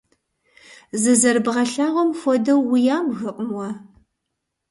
Зызэрыбгъэлъагъуэм 1.01 2.09
хуэдэу 2.19 2.61
уябгэкъым 2.71 3.49
уэ. 3.57 3.69